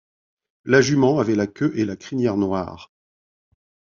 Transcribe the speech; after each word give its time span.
La 0.65 0.81
jument 0.81 1.19
avait 1.19 1.35
la 1.35 1.45
queue 1.45 1.73
et 1.77 1.85
la 1.85 1.95
crinière 1.95 2.35
noires. 2.35 2.89